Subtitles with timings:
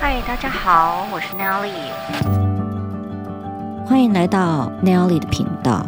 [0.00, 1.72] 嗨，大家好，我是 Nelly，
[3.84, 5.84] 欢迎来到 Nelly 的频道。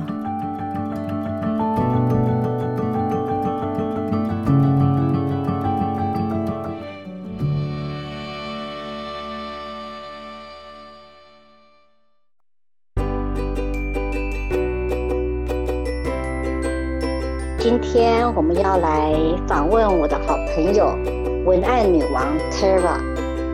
[17.60, 19.14] 今天我们要来
[19.46, 20.98] 访问我的好朋友
[21.44, 23.09] 文案女王 Tara。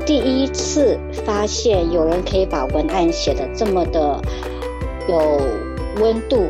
[0.06, 0.96] 第一次
[1.26, 4.22] 发现有人可以把文案写得这么的
[5.08, 5.40] 有
[6.00, 6.46] 温度，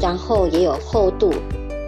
[0.00, 1.34] 然后也有厚度，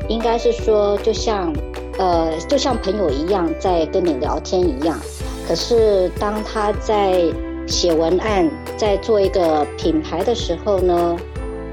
[0.08, 1.54] 应该是说就像
[1.96, 4.98] 呃就像朋友一样在跟你聊天一样。
[5.46, 7.23] 可是当他在
[7.68, 11.16] 写文案，在做一个品牌的时候呢，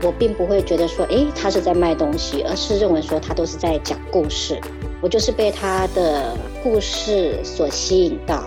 [0.04, 4.60] 我并不会觉得说，诶，他是在卖东西，而是认为说他都是在讲故事。
[5.02, 8.44] 我就是被他的故事所吸引到。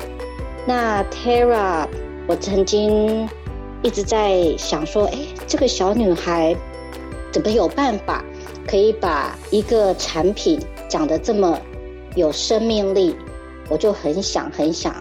[0.64, 1.88] 那 Tara，
[2.28, 3.28] 我曾经
[3.82, 6.56] 一直在想说，哎，这个小女孩
[7.32, 8.24] 怎么有办法
[8.66, 11.58] 可以把一个产品讲得这么
[12.14, 13.16] 有生命力？
[13.68, 14.94] 我就很想很想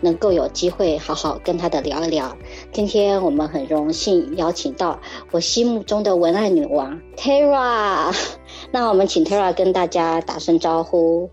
[0.00, 2.36] 能够有机会好好跟她的聊一聊。
[2.72, 4.98] 今天我们很荣幸邀请到
[5.30, 8.12] 我心目中的文案女王 Tara，
[8.72, 11.30] 那我们请 Tara 跟大家打声招呼。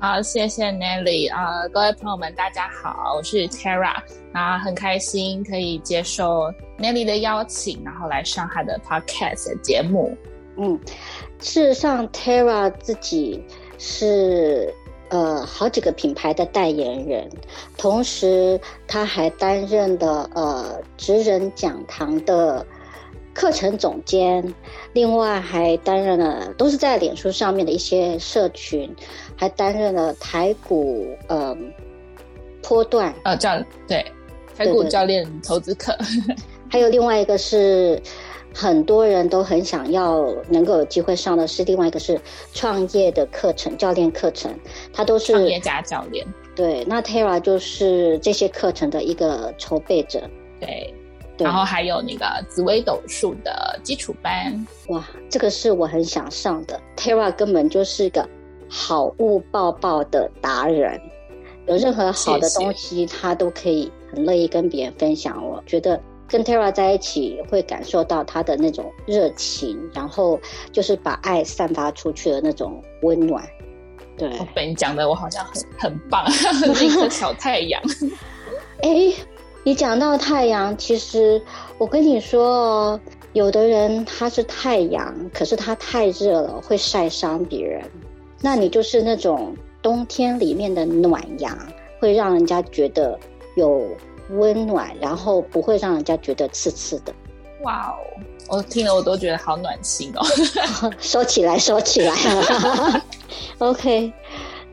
[0.00, 3.96] 好，谢谢 Nelly 啊、各位朋友们，大家好，我是 Tara，
[4.32, 10.16] 啊，很开心可以接受 Nelly 的邀请，然后来上他的 Podcast 节目。
[10.56, 10.78] 嗯，
[11.40, 13.44] 事实上，Tara 自己
[13.76, 14.72] 是
[15.08, 17.28] 呃好几个品牌的代言人，
[17.76, 22.64] 同时他还担任的呃职人讲堂的
[23.38, 24.52] 课程总监。
[24.94, 28.92] 另外还担任了，都是在脸书上面的一些社群，
[29.36, 31.56] 还担任了台股呃
[32.60, 34.04] 波段呃教对
[34.56, 35.96] 台股教练投资课，
[36.68, 38.02] 还有另外一个是
[38.52, 42.20] 很多人都很想要能够有机会上的是另外一个是
[42.52, 44.52] 创业的课程教练课程，
[44.92, 46.26] 他都是创业家教练。
[46.56, 50.28] 对，那 Tara 就是这些课程的一个筹备者。
[50.58, 50.92] 对。
[51.44, 56.80] 然后还有那个紫微斗数的基础班，哇，这个是我很想上的。
[56.96, 58.28] Tara 根本就是个
[58.68, 61.00] 好物抱抱的达人，
[61.66, 65.44] 有任何好的东西，他都可以很乐意跟别人分享。
[65.44, 70.40] 我觉得跟 Tara 在一起会感受到他的那种热情，然后
[70.72, 73.46] 就是把爱散发出去的那种温暖。
[74.16, 77.80] 对，被你讲的我好像很很棒，是一颗小太阳。
[78.82, 79.12] 哎。
[79.64, 81.42] 你讲到太阳，其实
[81.76, 83.00] 我跟你说哦，
[83.34, 87.82] 有的人他是太阳，可是他太热了会晒伤别人。
[88.40, 91.58] 那你就是那种冬天里面的暖阳，
[92.00, 93.18] 会让人家觉得
[93.56, 93.86] 有
[94.30, 97.12] 温暖，然后不会让人家觉得刺刺的。
[97.62, 100.24] 哇哦，我听了我都觉得好暖心哦。
[100.98, 102.14] 说起来，说起来。
[103.58, 104.10] OK，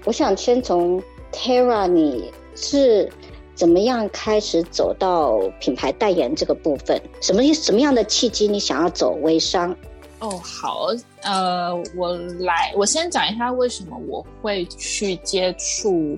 [0.05, 1.01] 我想先从
[1.33, 3.11] Tara，你是。
[3.55, 7.01] 怎么样开始走到品牌代言这个部分？
[7.21, 9.75] 什么什么样的契机你想要走微商？
[10.19, 10.87] 哦，好，
[11.23, 16.17] 呃，我来，我先讲一下为什么我会去接触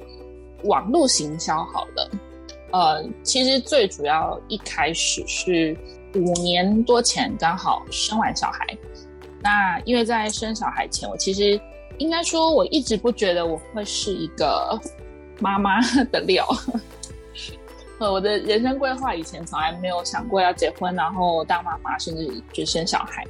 [0.63, 1.57] 网络行销。
[1.65, 2.11] 好了，
[2.71, 5.77] 呃，其实最主要一开始是
[6.15, 8.65] 五年多前刚好生完小孩。
[9.41, 11.59] 那因为在生小孩前，我其实
[11.97, 14.79] 应该说我一直不觉得我会是一个
[15.39, 15.79] 妈妈
[16.11, 16.47] 的料。
[17.99, 23.25] 呃，我的人生规划以前从来没有想过要结婚，然后当妈妈，甚至就生小孩。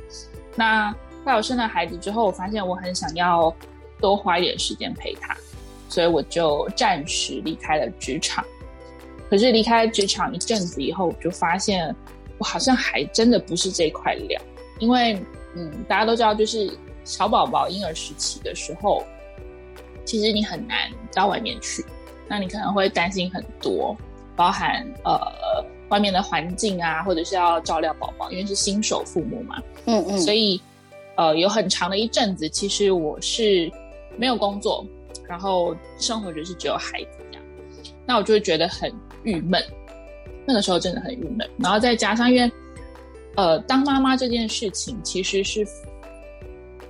[0.55, 0.94] 那
[1.25, 3.53] 在我生了孩子之后，我发现我很想要
[4.01, 5.35] 多花一点时间陪他，
[5.88, 8.44] 所以我就暂时离开了职场。
[9.29, 11.95] 可是离开职场一阵子以后，我就发现
[12.38, 14.41] 我好像还真的不是这块料，
[14.79, 15.22] 因为
[15.55, 16.69] 嗯，大家都知道，就是
[17.05, 19.01] 小宝宝婴儿时期的时候，
[20.03, 21.85] 其实你很难到外面去，
[22.28, 23.96] 那你可能会担心很多。
[24.37, 25.19] 包含呃
[25.89, 30.61] 外面的环境啊，或者是要照料宝宝，因为是新手父母嘛，嗯嗯，所以
[31.16, 33.69] 呃有很长的一阵子，其实我是
[34.16, 34.85] 没有工作，
[35.28, 37.43] 然后生活就是只有孩子这样，
[38.05, 38.93] 那我就会觉得很
[39.23, 39.61] 郁闷，
[40.45, 42.51] 那个时候真的很郁闷，然后再加上因为
[43.35, 45.66] 呃当妈妈这件事情其实是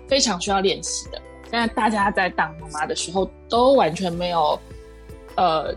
[0.08, 4.60] 非常需要练习的，但大家在当妈妈的时候都完全没有
[5.38, 5.74] 呃。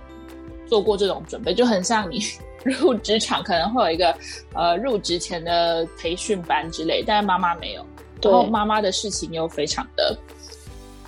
[0.71, 2.23] 做过这种准备，就很像你
[2.65, 4.15] 入职场可能会有一个
[4.55, 7.85] 呃入职前的培训班之类，但是妈妈没有，
[8.23, 10.17] 然后妈妈的事情又非常的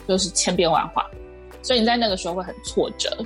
[0.08, 1.08] 就是千变万化，
[1.62, 3.16] 所以你在那个时候会很挫折，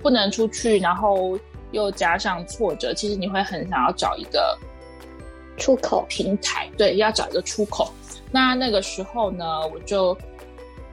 [0.00, 1.36] 不能出去，然后
[1.72, 4.56] 又加上挫折，其实你会很想要找一个
[5.56, 6.06] 出口。
[6.08, 7.90] 平台，对，要找一个出口。
[8.30, 10.16] 那那个时候呢，我就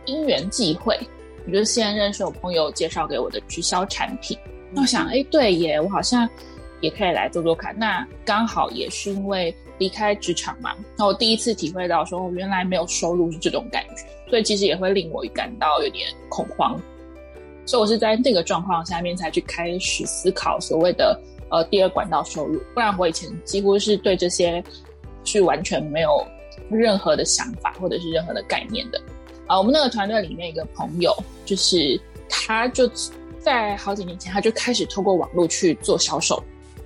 [0.06, 0.98] 因缘际会，
[1.46, 4.38] 我就先认识我朋友介绍给我的直销产品。
[4.72, 6.28] 那我想，哎，对耶，我好像
[6.82, 7.78] 也可以来做做看。
[7.78, 16.80] 那刚好也是因为离开职场嘛，那我第一次体会到说，原来没有收入是这种感觉，所以其实也会令我感到有点恐慌。
[17.66, 21.20] 所以我是在那个状况下面才去开始思考所谓的
[21.50, 24.64] 呃第二管道收入，不然我以前几乎是对这些
[25.24, 26.10] 是完全没有。
[26.70, 29.02] 任何的想法或者是任何的概念的
[29.50, 31.12] 啊，我们那个团队里面一个朋友，
[31.44, 32.00] 就是
[32.30, 32.88] 他就
[33.40, 36.42] 在好几年前他就开始透过网络去做销售，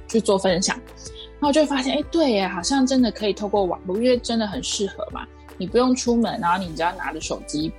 [0.08, 0.80] 去做分享，
[1.40, 5.28] 然后就发现，哎，对呀，好像真的可以透过网络，因为真的很适合嘛，
[5.58, 7.70] 你不用出门，然后你只要拿着手机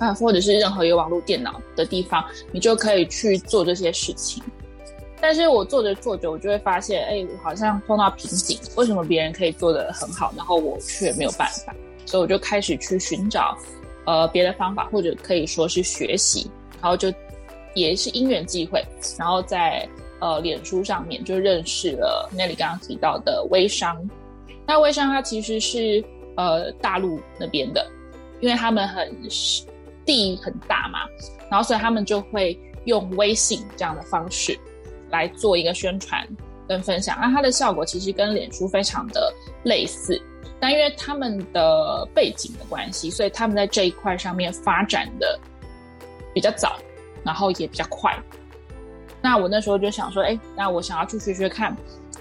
[0.00, 4.42] 啊，或者是任何有网络电脑的地方，你就可以去做这些事情。
[5.20, 8.58] 但是我做着做着，我就会发现，哎，好像碰到瓶颈。
[8.74, 11.72] 为什么别人可以做得很好，然后我却没有办法？
[12.04, 13.58] 所以我就开始去寻找，
[14.06, 16.50] 呃，别的方法，或者可以说是学习。
[16.80, 17.12] 然后就
[17.74, 18.82] 也是因缘际会，
[19.18, 19.86] 然后在
[20.20, 23.98] 呃脸书上面就认识了那里刚刚提到的微商。
[24.66, 26.02] 那微商它其实是
[26.36, 27.86] 呃大陆那边的，
[28.40, 29.14] 因为他们很
[30.04, 31.00] 地很大嘛，
[31.50, 34.58] 然后所以他们就会用微信这样的方式。
[35.08, 36.26] 来做一个宣传
[36.68, 39.32] 跟分享，那它的效果其实跟脸书非常的
[39.64, 40.20] 类似，
[40.58, 45.38] 但因为他们的背景的关系，所以他们在这一块上面发展的
[46.34, 46.76] 比较早，
[47.22, 48.16] 然后也比较快。
[49.22, 51.76] 那我那时候就想说，哎，那我想要去学学看，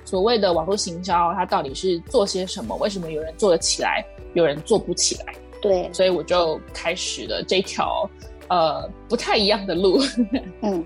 [0.06, 2.76] 所谓的网络行销，它到底是做些什么？
[2.78, 5.34] 为什么有人做得起来，有人做不起来？
[5.62, 8.10] 对，所以我就开始了这条
[8.50, 10.00] 呃不太一样的路。
[10.62, 10.84] 嗯，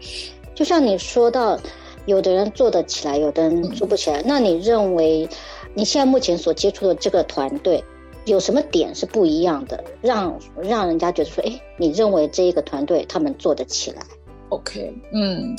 [0.56, 1.60] 就像你说到。
[2.10, 4.22] 有的人做得起来，有的人做不起来。
[4.26, 5.30] 那你认为
[5.76, 7.84] 你现在目前所接触的这个团队
[8.26, 14.02] 有什么点是不一样的，让让人家觉得说，哎，你认为这一个团队他们做得起来
[14.50, 15.56] ？OK，嗯，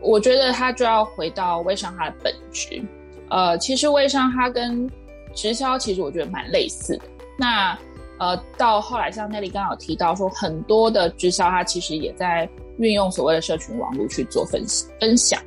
[0.00, 2.80] 我觉得他就要回到微商它的本质。
[3.28, 4.88] 呃，其实微商它跟
[5.34, 7.02] 直销其实我觉得蛮类似的。
[7.36, 7.76] 那
[8.18, 12.48] 呃，到后来像 Nelly 刚刚有提到说，很多的直销它其实也在
[12.78, 14.64] 运用所谓的社群网络去做分
[15.00, 15.40] 分享。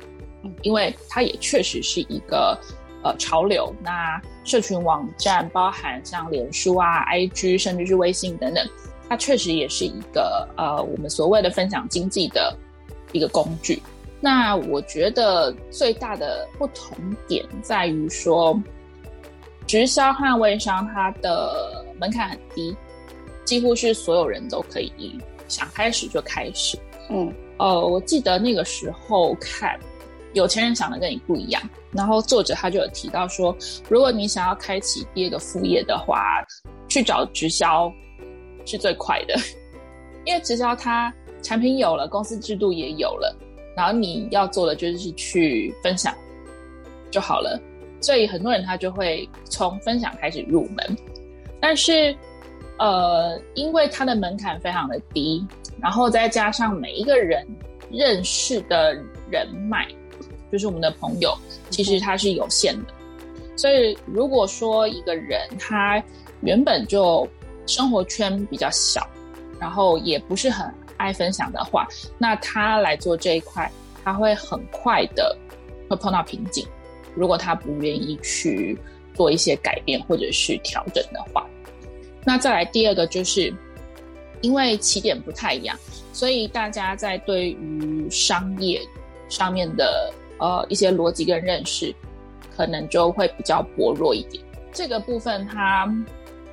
[0.62, 2.58] 因为它也确实是一个
[3.02, 8.66] 呃潮流，那社群网站包含像脸书啊、IG，甚至是微信等等，
[9.08, 12.56] 它确实也是一个呃我们所谓的分享经济的
[13.12, 13.82] 一个工具。
[14.20, 16.96] 那我觉得最大的不同
[17.28, 18.60] 点在于说，
[19.66, 22.76] 直销和微商它的门槛很低，
[23.44, 25.18] 几乎是所有人都可以
[25.48, 26.78] 想开始就开始。
[27.10, 29.78] 嗯，呃，我记得那个时候看。
[30.34, 33.56] 有钱人想的跟你不一样，然后作者他就有提到说，
[33.88, 36.44] 如果你想要开启第二个副业的话，
[36.88, 37.92] 去找直销
[38.64, 39.34] 是最快的，
[40.24, 41.12] 因为直销它
[41.42, 43.36] 产品有了，公司制度也有了，
[43.76, 46.14] 然后你要做的就是去分享
[47.10, 47.60] 就好了，
[48.00, 50.96] 所以很多人他就会从分享开始入门，
[51.60, 52.16] 但是
[52.78, 55.46] 呃，因为它的门槛非常的低，
[55.80, 57.46] 然后再加上每一个人
[57.90, 58.94] 认识的
[59.30, 59.86] 人脉。
[60.52, 61.34] 就是我们的朋友，
[61.70, 62.92] 其实他是有限的，
[63.56, 66.00] 所以如果说一个人他
[66.42, 67.26] 原本就
[67.66, 69.08] 生活圈比较小，
[69.58, 73.72] 然后也不是很爱分享的话，那他来做这一块，
[74.04, 75.34] 他会很快的
[75.88, 76.66] 会碰到瓶颈。
[77.14, 78.78] 如果他不愿意去
[79.14, 81.46] 做一些改变或者是调整的话，
[82.26, 83.50] 那再来第二个就是
[84.42, 85.74] 因为起点不太一样，
[86.12, 88.82] 所以大家在对于商业
[89.30, 90.12] 上面的。
[90.42, 91.94] 呃，一些逻辑跟认识，
[92.56, 94.42] 可能就会比较薄弱一点。
[94.72, 95.84] 这个部分它，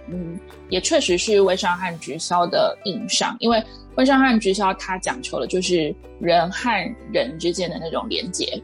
[0.08, 3.60] 嗯，也确实是微商和直销的硬伤，因为
[3.96, 6.70] 微商和直销它讲求的就是人和
[7.12, 8.62] 人之间的那种连接。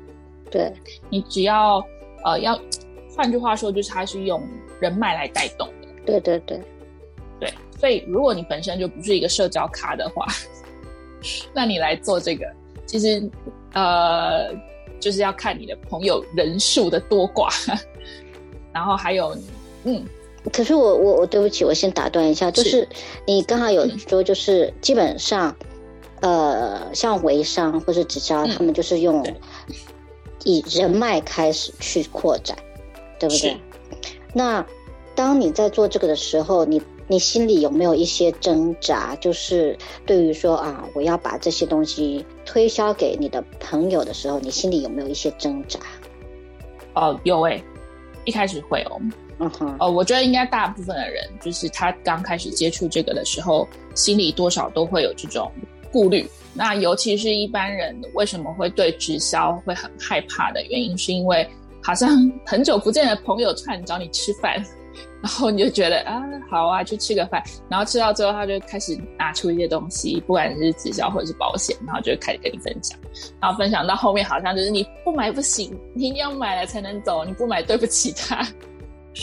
[0.51, 0.72] 对，
[1.10, 1.84] 你只要
[2.24, 2.55] 呃要，
[3.15, 4.48] 换句话说，就是它是用
[4.79, 5.88] 人脉来带动的。
[6.05, 6.62] 对对对，
[7.39, 7.51] 对。
[7.79, 10.27] 所以如果你本身就不是一个社交咖的话，
[11.51, 12.46] 那你来做这个，
[12.86, 13.27] 其实
[13.74, 14.53] 呃。
[15.06, 17.48] 就是要看你的朋友人数的多寡，
[18.74, 19.38] 然后还有，
[19.84, 20.04] 嗯，
[20.52, 22.90] 可是我我我对不起，我先打断一下，就是
[23.28, 25.56] 你刚好有说，就是基本上，
[26.22, 29.24] 嗯、呃，像微商或是直销，他们就是用
[30.44, 32.58] 以人脉开始去扩展，
[33.20, 33.56] 对不对？
[34.34, 34.66] 那
[35.14, 39.16] 当你在做这个的时候，你你心里有没有一些挣扎？
[39.18, 45.80] 就是对于说啊，我要把这些东西推销给你的朋友的时候，你心里有没有一些挣扎？
[46.94, 47.64] 哦，有诶，
[48.24, 49.00] 一开始会哦。
[49.38, 55.52] 嗯哼，哦，我觉得应该大部分的人，就是他刚开始接触这个的时候，心里多少都会有这种
[55.92, 56.26] 顾虑。
[56.54, 61.46] 那尤其是一般人为什么会对直销会很害怕的原因，是因为
[61.84, 62.10] 好像
[62.46, 64.64] 很久不见的朋友突然找你吃饭，
[65.25, 72.96] 然后你就觉得啊，好啊，去吃个饭，然后吃到最后，他就开始拿出一些东西，不管是直销或者是保险，然后就开始跟你分享，
[73.41, 78.48] 然后分享到后面好像就是你不买不行，你一定要买了才能走，你不买对不起他。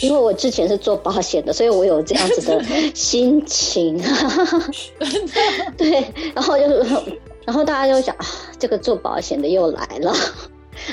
[0.00, 2.64] 因为我之前是做保险的，所以我有这样子的
[2.97, 3.97] 心情。
[5.78, 6.04] 对，
[6.35, 8.26] 然后就是，然后大家就会想啊，
[8.59, 10.12] 这个做保险的又来了，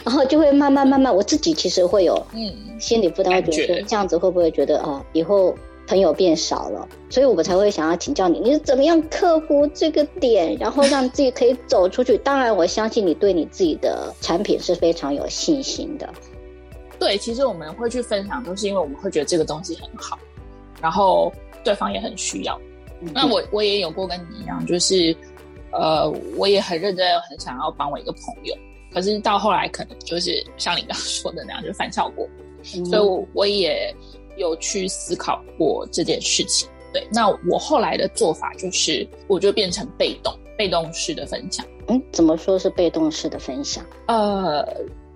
[0.03, 5.55] 然后就会慢慢慢慢，我自己其实会有嗯心理负担，会觉得这样子会不会觉得哦，以后
[5.87, 12.17] 朋友变少了，所以我们才会想要请教你，你是怎么样克服这个点，然后让自己可以走出去。
[12.19, 16.07] 当然，我相信你对你自己的产品是非常有信心的。
[16.99, 20.19] 对，其实我们会去分享，都是因为我们会觉得这个东西很好，
[20.81, 21.31] 然后
[21.63, 22.59] 对方也很需要。
[23.01, 25.15] 嗯、那我我也有过跟你一样，就是
[25.71, 28.53] 呃，我也很认真，很想要帮我一个朋友，
[28.93, 32.27] 可是到后来可能就是像你刚刚说的那样， 就反效果。
[32.75, 33.93] 嗯、所以我我也
[34.37, 36.67] 有去思考过这件事情。
[36.91, 41.65] 对，那我后来的做法就是，我就变成被动被动式的分享。
[41.87, 43.85] 嗯，怎么说是被动式的分享？
[44.07, 44.65] 呃。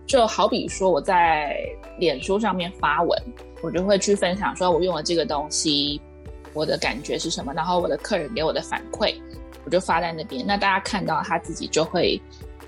[0.06, 1.56] 就好比说我在
[1.98, 3.18] 脸书上面发文，
[3.62, 6.00] 我就会去分享说我用了这个东西，
[6.54, 9.16] 我的感觉是什么，然后我的客人给我的反馈，
[9.64, 10.46] 我就发在那边。
[10.46, 12.22] 那大家看到他自己就会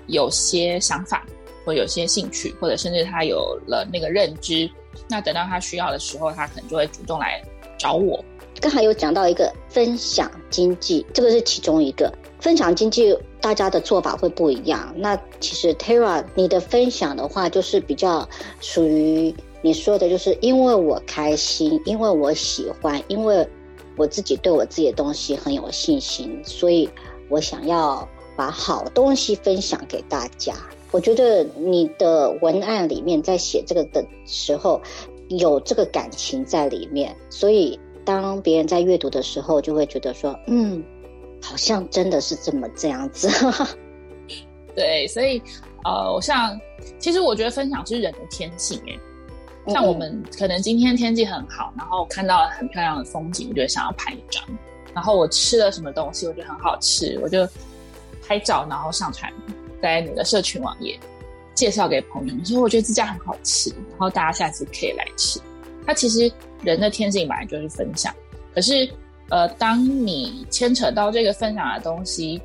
[0.06, 1.26] 有些想法，
[1.64, 4.70] 或有些兴趣，或者甚至他有了那个认知。
[5.08, 7.42] 那等到他需要的时候，他可能就会主动来
[7.78, 8.24] 找我。
[8.60, 12.12] 刚才有讲到一个分享经济，这个是其中一个。
[12.40, 14.94] 分享经济，大家的做法会不一样。
[14.96, 18.28] 那其实 Tara，你的分享的话，就是比较
[18.60, 23.46] 属于你说的，就是因为我开心，因为我喜欢，因为
[23.96, 26.88] 我自己对我自己的东西很有信心，所以
[27.28, 30.54] 我想要把好东西分享给大家。
[30.90, 34.80] 我觉得你的文案里面在写这个的时候，
[35.28, 40.84] 有这个感情在里面，所以当别人在阅读的时候，就会觉得说，嗯。
[41.42, 43.28] 好像真的是这么这样子，
[44.74, 45.40] 对，所以
[45.84, 46.58] 呃，像
[46.98, 54.42] 其实我觉得分享是人的天性哎，像我们可能今天天气很好，然后看到了很漂亮的风景，我就想要拍一张，
[54.94, 57.46] 然后我吃了什么东西，我觉得很好吃，我就
[58.26, 59.32] 拍照，然后上传
[59.82, 60.98] 在那个社群网页，
[61.54, 65.40] 介绍给朋友，说我觉得这家很好吃，然后大家下次可以来吃。
[65.86, 66.30] 它其实
[66.62, 68.14] 人的天性本来就是分享，
[68.54, 68.88] 可是。
[69.28, 72.40] 呃，当你牵扯到这个分享的东西，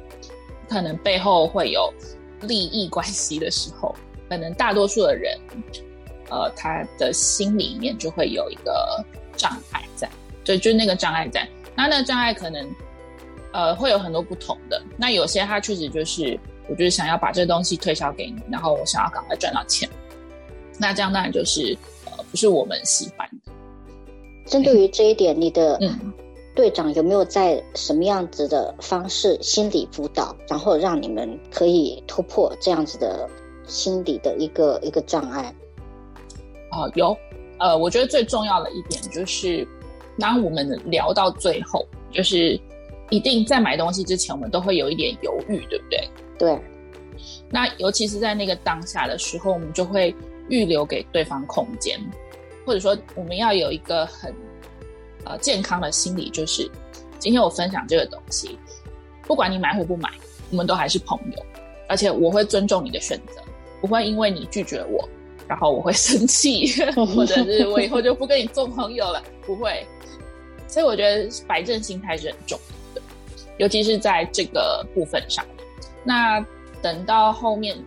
[0.68, 1.94] 可能背后会有
[2.42, 3.96] 利益关系的时候，
[4.28, 5.40] 可能大多数的人，
[6.32, 9.06] 呃，他的心里面就会有一个
[9.38, 10.10] 障碍在，
[10.44, 11.48] 对，就是那个障碍在。
[11.76, 12.68] 那那个障碍可能，
[13.54, 14.82] 呃，会有很多不同的。
[14.98, 16.40] 那有些他确实就是，
[16.70, 19.90] 我就是想要把这东西推销给你，然后我想要赶快赚到钱。
[20.78, 23.52] 那这样当然就是，呃，不是我们喜欢的。
[24.46, 26.14] 针对于这一点，你的嗯。
[26.54, 33.26] 队长有没有在什么样子的方式心理辅导，然后让你们可以突破这样子的
[33.66, 35.56] 心理的一个一个障碍？
[36.72, 37.16] 哦，有，
[37.58, 39.66] 呃，我觉得最重要的一点就是，
[40.20, 42.60] 当我们聊到最后，就是
[43.12, 46.10] 一定在买东西之前，我们都会有一点犹豫，对不对？
[46.40, 46.60] 对。
[47.52, 50.16] 那尤其是在那个当下的时候，我们就会
[50.50, 52.00] 预留给对方空间，
[52.66, 54.34] 或者说我们要有一个很。
[55.24, 56.68] 呃，健康的心理就是，
[57.20, 58.58] 今天我分享这个东西，
[59.28, 60.10] 不管你买或不买，
[60.50, 61.46] 我们都还是朋友，
[61.88, 63.40] 而且我会尊重你的选择，
[63.80, 65.08] 不会因为你拒绝我，
[65.48, 66.74] 然后我会 生气，
[67.16, 69.86] 或者是我以后就不跟你做朋友了，不会。
[70.68, 72.81] 所以我觉得摆正心态是很重要的，
[73.62, 75.46] 尤其是在这个部分上。
[76.04, 76.46] 那
[76.82, 77.78] 等到后面。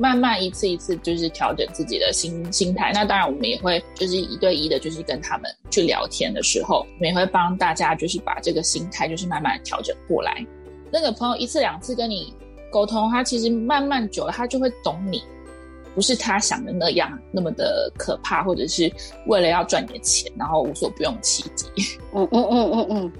[0.00, 10.46] 慢慢一次一次就是调整自己的心心态，那当然我们也会就是一对一的，就是跟他们去聊天的时候，我们也会帮大家就是把这个心态就是慢慢调整过来。
[10.92, 12.32] 那个朋友一次两次跟你
[12.70, 15.20] 沟通，他其实慢慢久了，他就会懂你，
[15.96, 18.88] 不是他想的那样那么的可怕，或者是
[19.26, 21.66] 为了要赚点钱，然后无所不用其极。
[22.14, 23.12] 嗯嗯嗯嗯嗯，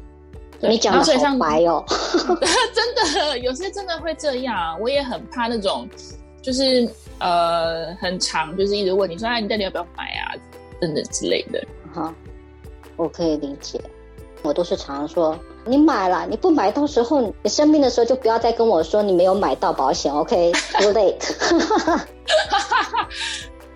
[0.61, 1.85] 你讲的好白哦，
[2.75, 5.88] 真的有些真的会这样，我也很怕那种。
[6.41, 6.88] 就是
[7.19, 10.33] 呃很长，就是一直问你说，哎，你到底要不要买啊？
[10.81, 11.62] 等等之类的。
[11.93, 12.15] 哈，
[12.97, 13.79] 我可以理解。
[14.43, 15.37] 我都是常常说，
[15.67, 21.35] 你买了，你不买，到时候你生病的时候就不要再跟我说你没有买到保险，OK？Too late。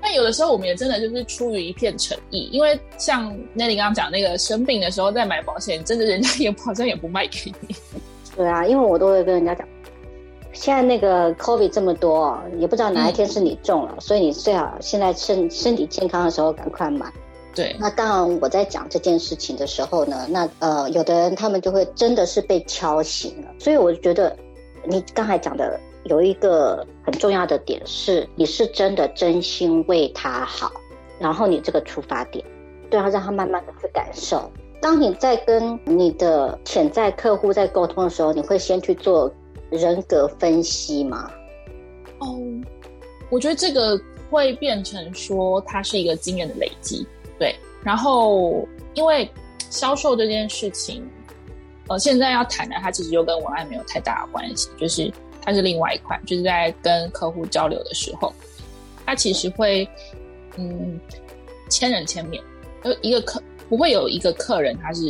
[0.03, 7.75] 但有的时候我们也真的就是出于一片诚意，因为像 Nelly 刚刚讲那个生病的时候再买保险，真的人家也 好像也不卖给你。
[8.37, 9.67] 对啊，因为我都会跟人家讲，
[10.53, 17.07] 现在那个 COVID 这么多，也不知道哪一天是你中了，嗯、所以你最好现在身身体健康的时候赶快买。
[17.55, 24.35] 对，那当然我在讲这件事情的时候呢，那呃，有的人他们就会真的是被敲醒了，所以我觉得
[24.87, 30.73] 你刚才讲的有一个很重要的点是，你是真的真心为他好，
[31.19, 32.45] 然后你这个出发点，
[32.91, 34.51] 对啊，让他慢慢的去感受。
[34.81, 39.33] 当你在跟你的潜在客户在沟通的时候，你会先去做
[39.71, 41.31] 人格分析吗？
[42.19, 42.37] 哦，
[43.31, 43.97] 我觉得这个
[44.29, 47.07] 会变成说，它是一个经验的累积。
[47.39, 47.55] 对，
[47.85, 49.31] 然后因为
[49.71, 51.09] 销售这件事情，
[51.89, 58.33] 呃，现在要谈的，它其实又跟文案没有太大的关系，就是它是另外一块，就是在跟客户交流的时候，
[59.05, 59.89] 它其实会，
[60.57, 60.99] 嗯，
[61.69, 62.43] 千人千面，
[62.83, 65.03] 呃，一个客不会有一个客人他是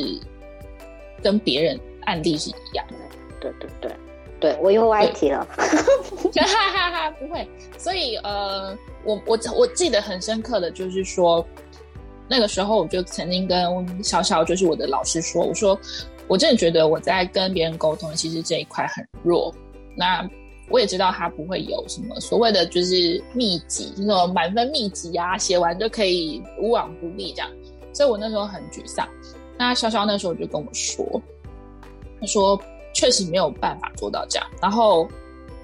[1.23, 2.95] 跟别人案例是一样的，
[3.41, 3.97] 对对对，
[4.41, 7.49] 对我又歪题了，哈哈哈，不会，
[7.79, 11.47] 所以呃，我我我记得很深刻的就是说。
[12.29, 15.79] 那个时候，我就曾经跟小小，就是我的老师说：“我说，
[16.29, 19.55] 我真的觉得我在跟别人沟通，其实这一块很弱。
[19.97, 20.29] 那
[20.69, 27.51] 我也知道他不会有什么所谓的就是秘籍，那种满分秘籍啊，写完就可以无往不利这样。
[27.93, 29.07] 所以我那时候很沮丧。
[29.59, 31.05] 那潇潇那时候就跟我说，
[32.21, 32.61] 他说
[32.95, 35.07] 确实没有办法做到这样，然后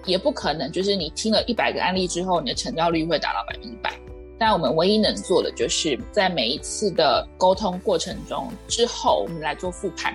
[0.05, 3.93] 也不可能，就是你听了一百个案例之后，你的成交率会达到百分之百。”
[4.39, 10.15] 但我们唯一能做的，就是在每一次的沟通过程中之后，我们来做复盘，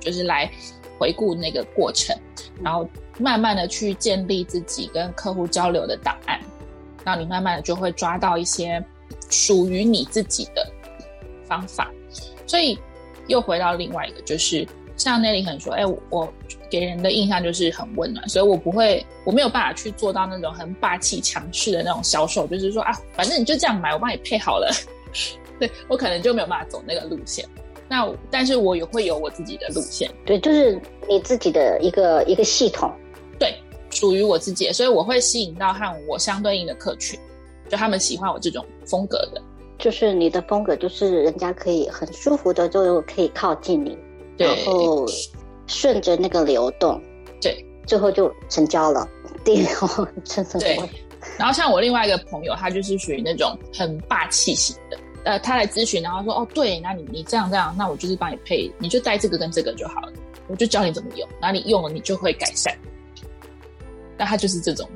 [0.00, 0.50] 就是来
[0.98, 2.14] 回顾那个过程，
[2.62, 2.86] 然后
[3.18, 6.40] 慢慢的去建立自己跟客户交流的档案，
[7.04, 8.82] 然后你慢慢的就会抓到一些
[9.30, 10.66] 属于你自己的
[11.46, 11.90] 方法。
[12.46, 12.78] 所以
[13.26, 16.32] 又回到另外一个，就是像 Nelly 可能说，哎，我。
[16.70, 24.72] 给人的印象就是很温暖，所以我不会，我没有办法去做到那种很霸气强势的那种销售，就是说啊，反正你就这样买，我帮你配好了。
[25.60, 27.46] 对，我可能就没有办法走那个路线。
[27.88, 32.92] 那但是我也会有我自己的路线，对，就是你自己的一个一个系统，
[33.94, 37.18] 属于我自己，所以我会吸引到和我相对应的客群，
[37.68, 39.40] 就他们喜欢我这种风格的，
[39.78, 43.96] 就是你的风格，就是人家可以很舒服的就可以靠近你，
[44.36, 45.06] 然后。
[45.66, 47.00] 顺着那个流动，
[47.40, 49.08] 对，最后就成交了。
[49.46, 49.64] 对，
[50.22, 50.78] 真的对。
[51.38, 54.98] 然后像我另外一个朋友，他就是属于那种很霸气型的。
[55.24, 60.12] 呃，他来咨询，然后说：“哦，对，那你你这样这样，那我就是帮你配，你就带这个跟这个就好了，
[60.48, 62.76] 我就教你怎么用，然后你用了你就会改善。”
[64.16, 64.88] 那他就是这种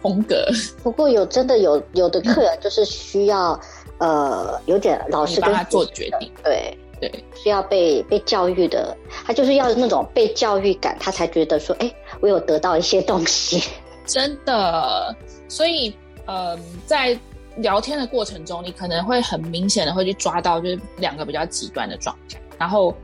[0.00, 0.46] 风格。
[0.82, 3.52] 不过有真的有有的客人就是需要、
[3.98, 6.78] 嗯、呃有点老师跟他做决定，对。
[7.02, 8.96] 对，需要被被教育的，
[9.26, 13.60] 他就是要那种被教育感，他才觉得说，哎，我有得到一些东西，
[14.06, 15.12] 真的。
[15.48, 15.88] 所以，
[16.26, 17.18] 嗯、呃，在
[17.56, 22.40] 聊天的过程中，你可能会很明显的会去抓到，就是两个比较极端的状态。
[22.56, 22.94] 然后，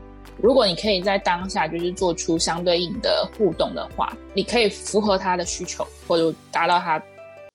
[0.41, 7.01] 如果你可以在当下就是做出相对应的互动的话，你可以符合他的需求，或者达到他，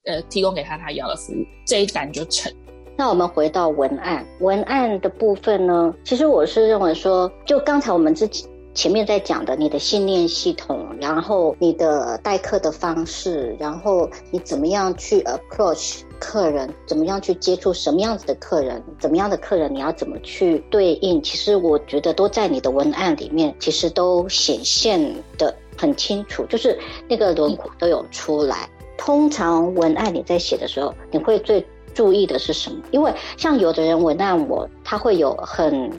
[0.05, 2.53] 呃，提供给他他要的服务，这一单就成。
[2.97, 8.29] 那我们回到文案，文案的部分呢，其实我是认为说，就刚才我们之
[8.75, 25.01] 前面在讲的，你的信念系统，然后你的待客的方式，然后你怎么样去 approach 客人，怎么样去接触什么样子的客人，怎么样的客人你要怎么去对应，其实我觉得都在你的文案里面，其实都显现
[25.39, 26.77] 得很清楚，就是
[27.09, 28.69] 那个轮廓都有出来。
[28.99, 32.83] 通常文案你在写的时候，你会最注意的是什么？
[32.91, 35.91] 因为像有的人文案我，他会有很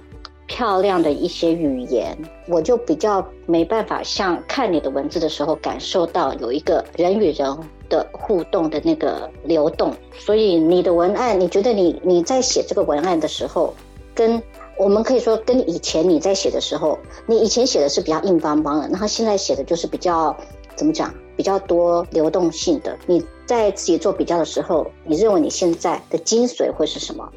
[0.48, 7.58] 漂亮的一些语言，我就比较没办法像看你的文字的时候感受到有一个人与人
[7.90, 9.94] 的互动的那个流动。
[10.18, 13.74] 所以你的文案，你觉得你你在写这个文案的时候，
[14.14, 14.42] 跟
[14.78, 20.36] 我们可以说跟以前你在写的时候，你以前写的是比较硬邦邦的，然后现在写的就是比较
[20.76, 21.14] 怎么讲？
[21.38, 27.30] 比较多流动性的，你在自己做比较的时候，你认为你现在的精髓会是什么？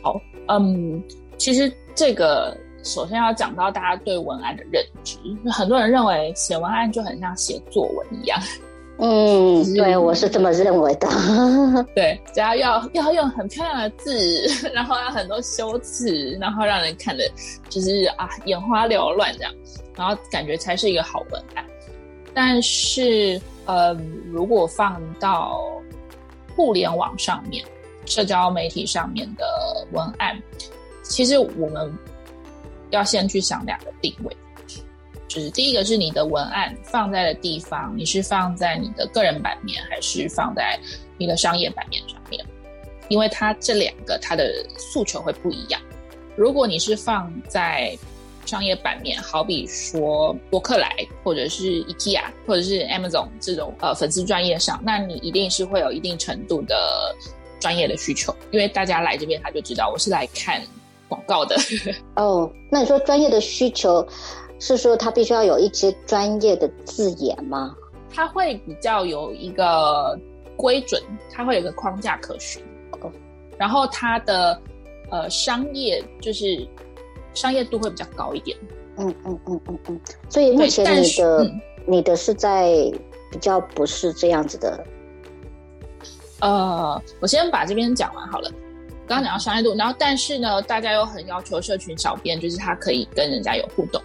[0.00, 1.02] 好，嗯，
[1.42, 5.18] 其实这个首先要讲到大家对文案的认知，
[5.50, 8.40] 很多人认为写文案就很像写作文一样，
[8.98, 11.08] 嗯，对，我是这么认为的。
[11.96, 17.28] 对，只要要要用很漂亮的字，然后要很多修辞，然后让人看的，
[17.68, 19.52] 就是啊眼花缭乱这样，
[19.96, 21.64] 然后感觉才是一个好文案。
[22.32, 23.92] 但是，呃，
[24.30, 25.60] 如果放到
[26.54, 27.64] 互联网上面、
[28.06, 29.44] 社交媒体上面的
[29.90, 30.40] 文案，
[31.02, 31.92] 其实我们
[32.90, 34.36] 要先去想两个定位。
[35.28, 40.78] 就是第一个是你的文案放在的地方，你是放在你的个人版面，还是放在
[41.16, 42.44] 你的商业版面上面？
[43.08, 45.80] 因为它这两个它的诉求会不一样。
[46.36, 47.96] 如果你是放在
[48.44, 50.90] 商业版面，好比说博客来，
[51.24, 56.76] 或者是 IKEA，或者是 Amazon 这种呃粉丝专业上，那你一定是会有一定程度的
[57.58, 60.60] 专业的需求，因为大家来这边他就知道我是来看
[61.12, 61.54] 广告的。
[62.16, 64.06] 哦，那你说专业的需求？
[64.58, 67.74] 是说他必须要有一些专业的字眼吗？
[68.14, 70.16] 他会比较有一个
[70.56, 72.62] 规准，他会有一个框架可循。
[72.92, 73.10] 哦，
[73.58, 74.62] 然后他的
[75.10, 76.64] 呃商业就是
[77.34, 78.56] 商业度会比较高一点。
[78.98, 80.00] 嗯嗯嗯嗯嗯。
[80.28, 82.72] 所以目前你的、嗯、你的是在
[83.32, 84.86] 比较不是这样子的。
[86.38, 88.48] 呃，我先把这边讲完好了。
[89.12, 94.00] 刚刚讲到商业度，然后但是呢，大家又很要求社群小编，就是他可以跟人家有互动。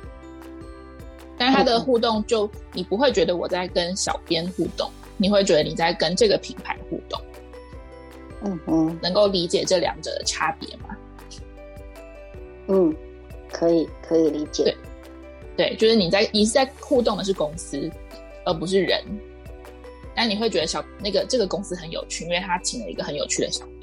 [1.37, 7.17] 但是他的互动就，你不会觉得我在跟小编互动，你会觉得你在跟这个品牌互动。
[8.43, 10.89] 嗯嗯，能够理解这两者的差别吗？
[12.67, 12.93] 嗯，
[13.49, 14.75] 可以可以理解。
[15.55, 17.89] 对，对，就是你在你是在互动的是公司，
[18.45, 19.01] 而不是人。
[20.13, 23.76] 但你会觉得小那个这个公司很有趣，因为他请了一个很有趣的小编。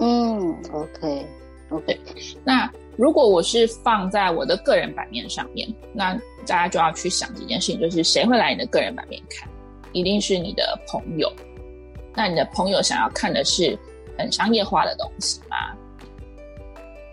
[0.00, 1.26] 嗯，OK
[1.70, 2.00] OK，
[2.44, 2.68] 那。
[2.96, 6.12] 如果我是放在我的个人版面上面，那
[6.46, 9.48] 大家就要去想几件事情，就是谁会来你的个人版面看？
[9.92, 11.32] 一定是你的朋友。
[12.14, 13.78] 那你的朋友想要看的是
[14.18, 15.56] 很商业化的东西吗？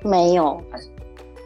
[0.02, 0.62] 没有，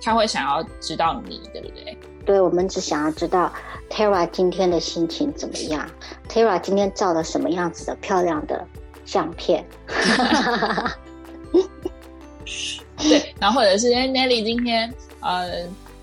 [0.01, 1.95] 他会想要知道你，对不对？
[2.25, 3.53] 对，我们只想要知道
[3.91, 5.87] Tara 今天的心情怎么样
[6.27, 8.65] ？Tara 今天照了什么样子的漂亮的
[9.05, 9.63] 相片？
[12.97, 15.49] 对，然后或者是哎 Nelly 今天呃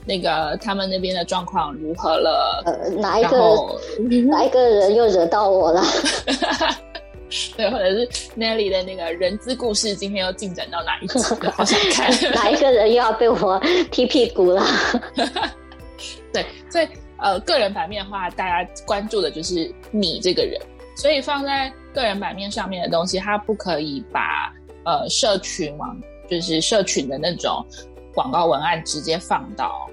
[0.05, 2.63] 那个他们那边的状况如何了？
[2.67, 3.39] 呃，哪一个
[4.29, 5.83] 哪一个人又惹到我了？
[7.57, 8.09] 对，或者是
[8.39, 11.19] Nelly 的那个人资故事今天又进展到哪一集？
[11.51, 14.65] 好想看 哪一个人又要被我踢屁股了？
[16.33, 20.59] 对，所以呃个人版面的话，大家关注的就是你这个人，
[20.97, 24.51] 所以放在个人版面上面的东西，它不可以把
[24.89, 25.95] 呃社群网。
[26.31, 27.65] 就是社群的那种
[28.15, 29.89] 广告文案直接放到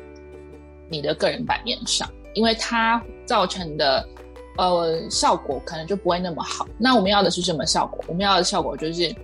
[0.90, 4.06] 你的个人版面上，因为它造成的
[4.58, 6.68] 呃效果可能就不会那么好。
[6.78, 8.04] 那我们要的是什么效果？
[8.10, 9.16] 我们要的效果就是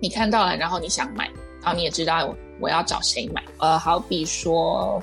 [0.00, 1.30] 你看到了，然后你想买，
[1.62, 3.40] 然后你也知道，我要找谁买。
[3.58, 5.00] 呃，好比说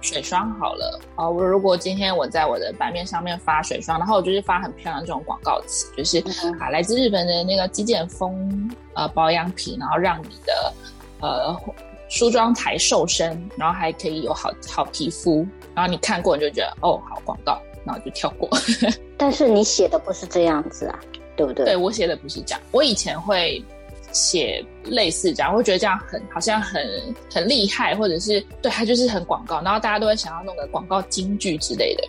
[0.00, 6.18] 水霜好了，呃，我如果今天我在我的版面上面发水霜，然后我就是发很漂亮的这种广告词，就是
[6.58, 10.72] 啊来自日本的那个极简风呃保养品，然后让你的。
[11.20, 11.52] 呃，
[12.08, 18.48] 梳妆台瘦身，然后还可以有好好皮肤，然后你看过你就觉得哦，好广告，然后就跳过。
[19.18, 21.00] 但是你写的不是这样子啊，
[21.36, 21.64] 对不对？
[21.64, 23.60] 对，我写的不是这样，我以前会
[24.12, 26.82] 写类似这样，我会觉得这样很好像很
[27.32, 32.04] 很厉害，或者是对它就是很广告，然后大家都会想要弄个广告金句之类的。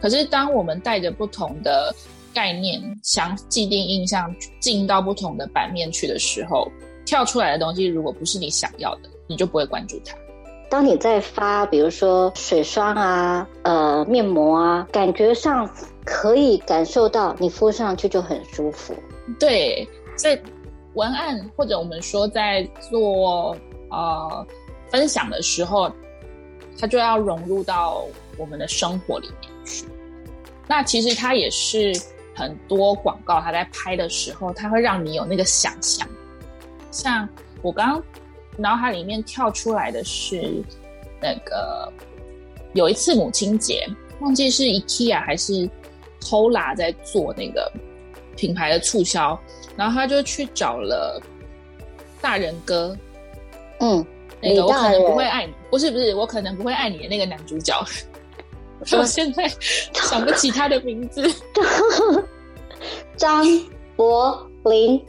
[0.00, 1.94] 可是当我们带着不同的
[2.32, 6.70] 概念、想既定印象进到不同的版面去的时候。
[7.06, 10.14] 跳出来的东西，如果不是你想要的，你就不会关注它。
[10.70, 15.68] 当你在发，比如说水霜啊、呃面膜啊，感觉上
[16.04, 18.94] 可以感受到你敷上去就很舒服。
[19.40, 20.40] 对，在
[20.94, 23.56] 文案或者我们说在做
[23.90, 24.46] 呃
[24.88, 25.90] 分享的时候，
[26.78, 28.04] 它就要融入到
[28.36, 29.86] 我们的生活里面去。
[30.66, 31.92] 那其实它也是
[32.34, 36.08] 很多广告，它在拍的时候，它会让你有那个想象。
[36.90, 37.28] 像
[37.62, 38.02] 我刚刚
[38.56, 40.62] 脑海里面跳出来的是
[41.20, 41.92] 那个
[42.72, 43.86] 有一次母亲节，
[44.20, 45.68] 忘记是 IKEA 还是
[46.20, 47.70] Hola 在做那个
[48.36, 49.38] 品牌的促销，
[49.76, 51.20] 然后他就去找了
[52.20, 52.96] 大人哥，
[53.80, 54.04] 嗯，
[54.40, 57.74] 那个我可能不会爱你，不是不是，我可能不会爱你的那个男主角，
[58.92, 59.48] 我现在
[59.92, 61.22] 想不起他的名字，
[63.16, 63.44] 张
[63.96, 65.04] 柏林。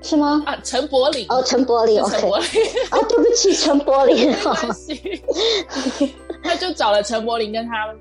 [0.00, 0.40] 是吗？
[0.46, 1.26] 啊，陈柏霖。
[1.28, 2.46] 哦，陈柏霖陈柏霖。
[2.92, 4.32] 哦，对不起，陈柏霖。
[6.40, 7.92] 他就找了陈柏霖跟他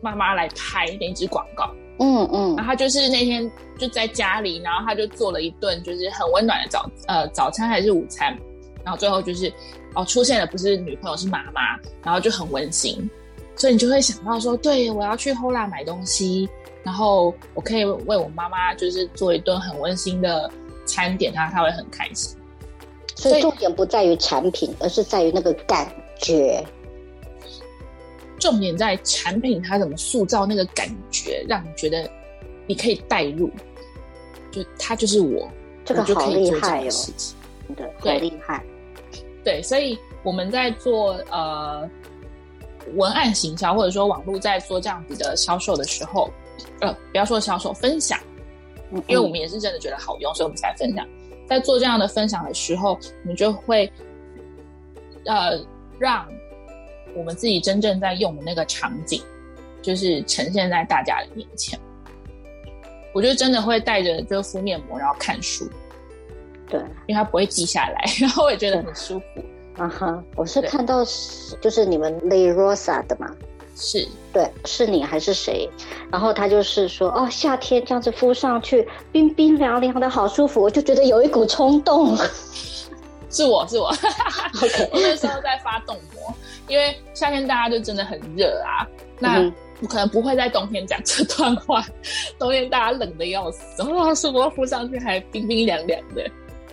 [0.00, 1.68] 妈妈来拍那支广告，
[2.02, 8.36] 嗯嗯，然后他就是那天就在家里，然后他就做了一顿就是很温暖的早呃早餐还是午餐，
[8.84, 9.52] 然后最后就是
[9.94, 13.08] 哦出现的不是女朋友是妈妈，然后就很温馨，
[13.54, 16.48] 所以你就会想到说，对，我要去 Hola 买东西，
[16.82, 20.50] 然后我可以为我妈妈就是做一顿很温馨的
[20.84, 22.36] 餐点，她她会很开心。
[23.14, 25.88] 所以重点不在于产品，而是在于那个感
[26.18, 26.64] 觉。
[28.42, 32.10] 重点在产品，它怎么塑造那个感觉，让你觉得
[32.66, 33.48] 你可以带入，
[34.50, 35.48] 就它就是我，
[35.84, 36.90] 这个好厉害哦，
[38.02, 38.64] 对，好厉害。
[39.44, 41.88] 对，所以我们在做呃
[42.96, 46.28] 文案行销，或者说网络在做这样子的销售的时候，
[46.80, 48.18] 呃，不要说销售，分享，
[49.06, 51.06] 因为我们也是真的觉得好用，所以我们才分享。
[51.48, 53.88] 在做这样的分享的时候，我们就会
[55.26, 55.64] 呃
[56.00, 56.26] 让。
[57.14, 59.22] 我们自己真正在用的那个场景，
[59.80, 61.78] 就是呈现在大家的面前。
[63.14, 65.68] 我就真的会带着这个敷面膜，然后看书，
[66.68, 69.24] 对，因为它不会滴下来，然后我也觉得很舒服。
[69.76, 73.30] 啊哈，我是看到是就是你们 Le Rosa 的嘛，
[73.76, 75.68] 是对，是你还是谁？
[76.10, 82.16] 然后他就是说，哦，夏天这样子敷上去，冰冰凉凉的好舒服，我就觉得有一股冲动。
[83.30, 83.86] 是我是我，
[84.62, 86.34] OK，我那时候在发动膜。
[86.68, 88.86] 因为夏天大家就真的很热啊，
[89.18, 91.84] 那我可能不会在冬天讲这段话。
[92.38, 96.24] 冬天大家冷的要死，哇，什么敷上去还冰冰凉凉的。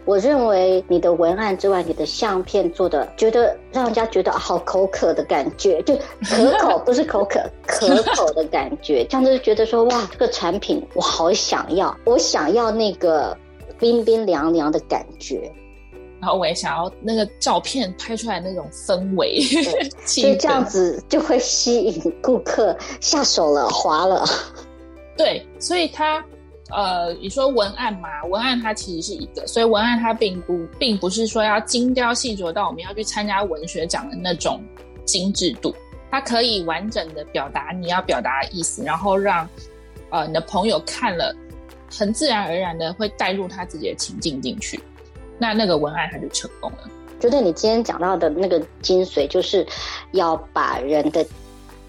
[0.06, 13.38] 我认为你的文案之外，你的相片做的，觉得让人家觉得好口渴的感觉，就可口不是口渴，可口的感觉，这样子就觉得说哇，这个产品我好想要，我想要那个
[13.78, 15.52] 冰冰凉凉的感觉。
[16.22, 19.40] 然后我也想要那个照片拍出来那种氛围，
[20.06, 24.26] 所以这样子就会吸引顾客下手了，滑了。
[25.16, 26.24] 对，所以它
[26.72, 34.62] 呃，你说文案嘛，文案它其实是一个，所以文案它并不并不是说要精雕细琢到我们要去参加文学奖的那种
[35.06, 35.74] 精致度，
[36.12, 39.48] 它可以完整的表达你要表达的意思，然后让
[40.10, 41.36] 呃你的朋友看了，
[41.92, 44.80] 很自然而然的会带入他自己的情境进去。
[45.40, 46.90] 那那个文案它就成功了。
[47.20, 49.66] 觉得你今天讲到的那个精髓，就是
[50.12, 51.26] 要把人的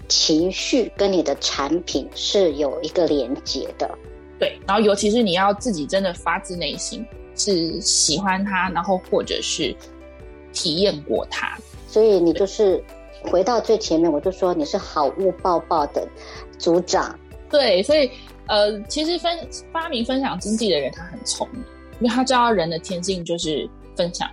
[0.07, 3.89] 情绪跟你的产品是有一个连接的。
[4.39, 9.73] 对，然后尤其是你要自己真的发自内心是喜欢它，然后或者是
[10.51, 11.57] 体验过它。
[11.87, 12.83] 所以你就是
[13.29, 16.07] 回到最前面，我就说你是好物抱抱的
[16.57, 17.17] 组长。
[17.49, 18.09] 对，所以
[18.47, 21.63] 呃，其实分发明分享经济的人他很聪明。
[22.01, 24.27] 因为他知道人的天性就是分享，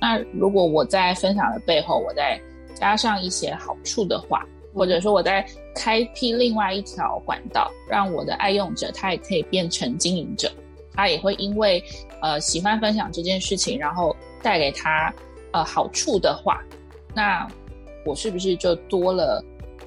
[0.00, 2.38] 那如果我在分享的背后，我再
[2.74, 10.50] 加上一些好处的话，或者说我在开辟另外一条管道，让我的爱用者他也可以变成经营者，
[10.92, 11.80] 他也会因为
[12.20, 15.14] 呃喜欢分享这件事情，然后带给他
[15.52, 16.60] 呃好处的话，
[17.14, 17.46] 那
[18.04, 19.44] 我是不是就多了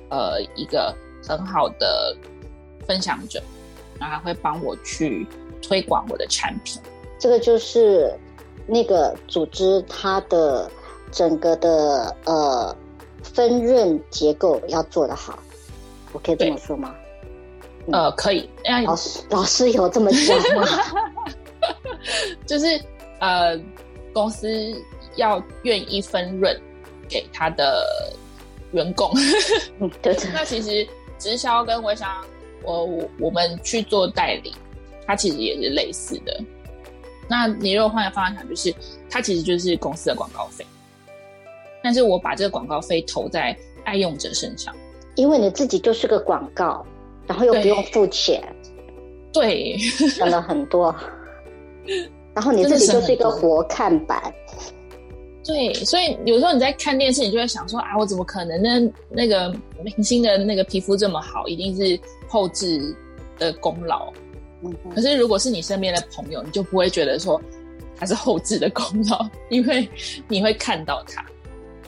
[0.09, 0.95] 呃一个
[1.27, 2.15] 很好的
[2.87, 3.43] 分享者，
[3.99, 5.27] 然后他会帮我去
[5.61, 6.81] 推广我的产品。
[7.17, 8.13] 这个就是
[8.67, 10.69] 那个组织它的
[11.11, 12.75] 整个的呃
[13.23, 15.39] 分润结构要做得好，
[16.13, 16.95] 我可以这么说吗？
[17.91, 18.49] 呃，可以。
[18.85, 20.67] 老师老师有这么讲吗？
[22.45, 22.65] 就是
[23.19, 23.59] 呃，
[24.13, 24.47] 公司
[25.15, 26.59] 要愿意分润
[27.07, 27.85] 给他的
[28.71, 29.11] 员工。
[29.79, 30.29] 嗯，对对。
[30.33, 30.87] 那其实
[31.19, 32.09] 直销跟微商，
[32.63, 34.53] 我我我们去做代理，
[35.05, 36.43] 它其实也是类似的。
[37.27, 38.73] 那你如果换个方向想，就是
[39.09, 40.65] 它其实就是公司的广告费，
[41.83, 44.75] 但是我把这个广告费投在爱用者身上，
[45.15, 46.85] 因为你自己就是个广告，
[47.27, 48.43] 然后又不用付钱，
[49.33, 50.95] 对，省了很多，
[52.33, 54.33] 然后你自己就是一个活看板，
[55.43, 58.91] 对，所以有时候你在看电视，你就会想说啊，我怎么可能呢？
[59.09, 62.95] 那个明星的那个皮肤这么好，一定是后置
[63.39, 64.11] 的功劳。
[64.93, 67.41] 可是，如果是你身边的朋友，你就不会觉得说
[67.97, 69.89] 他是后置的功劳， 因为
[70.27, 71.23] 你会看到他。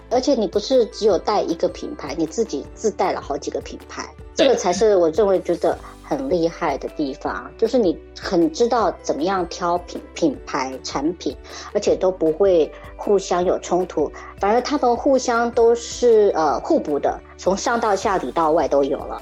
[0.09, 11.35] 而且你不是只有带一个品牌，你自己自带了好几个品牌，这个才是我认为觉得很厉害的地方，就是你很知道怎么样挑品品牌产品，
[11.73, 14.09] 而且都不会互相有冲突，
[14.39, 19.21] 反而他们互相都是呃互补的，从上到下里到外都有了。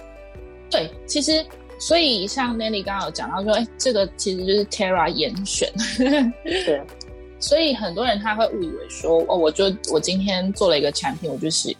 [0.69, 1.43] 对，其实。
[1.77, 5.69] 所以像 Nelly 刚刚有讲到说，哎，这个其实就是 Terra 严选。
[6.43, 6.81] 对，
[7.39, 11.75] 所以很多人他会误以为说，哦，我就我今天做了一个产品，我就是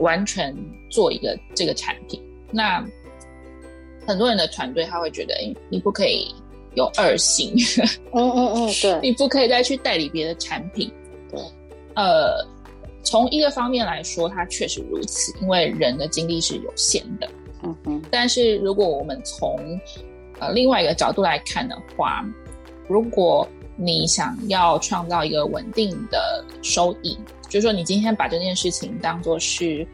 [0.00, 0.54] 完全
[0.90, 2.22] 做一个这个产品。
[2.50, 2.84] 那
[4.06, 6.34] 很多人的团队他会觉得，哎，你不可以
[6.74, 7.54] 有二心，
[8.14, 10.92] 嗯嗯嗯， 对，你不可以再去代理别的产品，
[11.30, 11.40] 对，
[11.94, 12.46] 呃，
[13.02, 17.28] 从一个方面来说，它确实如此，因为人的精力是有限的，
[17.62, 19.58] 嗯哼，但是如果我们从
[20.40, 22.24] 呃另外一个角度来看的话，
[22.88, 23.46] 如果
[23.76, 29.86] 你想要创造一个稳定的收益，就是说你今天把这件事情当做是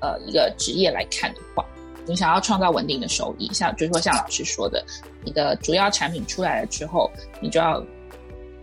[0.00, 1.64] 呃一个职业来看的话。
[2.04, 4.84] 你想要创造稳定的收益，像就是说像老师说的，
[5.24, 7.08] 你的主要产品出来了之后，
[7.40, 7.80] 你就要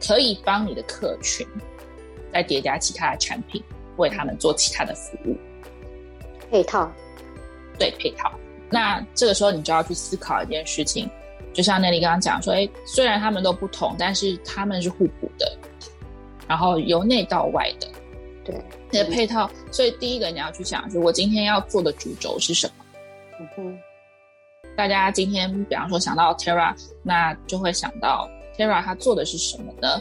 [0.05, 1.47] 可以帮你的客群
[2.33, 3.63] 再叠加其他的产品，
[3.95, 5.37] 为他们做其他的服务
[6.51, 6.91] 配套。
[7.79, 8.31] 对，配套。
[8.69, 11.09] 那这个时候你就要去思考一件事情，
[11.53, 15.57] 就像那里刚刚讲说，哎，虽然他们都不同，但是他们是互补的，
[16.47, 17.87] 然后由内到外的。
[18.43, 18.55] 对，
[18.91, 19.49] 那个配套。
[19.71, 22.85] 所以第一个你要去想，就是我今天要做的主轴是什么？
[23.57, 23.79] 嗯，
[24.75, 29.99] 大家今天比方说想到 Terra，那就会想到 Terra 它做的是什么呢？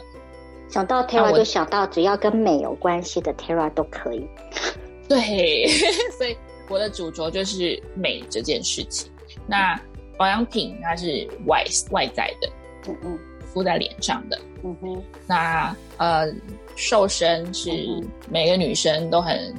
[0.69, 4.27] 想到 Terra 就想到只要跟美有关系的 Terra 都可以。
[5.09, 5.67] 对，
[6.17, 6.37] 所以
[6.69, 9.11] 我的主轴就是美这件事情。
[9.45, 9.79] 那
[10.17, 12.49] 保养品它是外外在的，
[12.87, 13.19] 嗯嗯，
[13.53, 15.03] 敷在脸上的，嗯哼。
[15.27, 16.31] 那呃，
[16.75, 17.71] 瘦身是
[18.29, 19.53] 每个女生都很。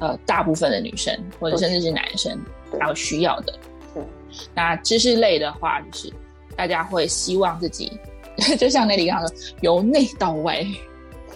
[0.00, 2.36] 呃，大部分的女生或者甚至是男生，
[2.80, 3.56] 他有需要的。
[3.94, 4.02] 对，
[4.52, 6.12] 那知识类的话，就是
[6.56, 7.92] 大家会希望自己，
[8.58, 10.66] 就像那里刚刚说，由内到外，